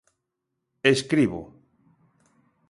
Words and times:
Escribo. 0.93 1.41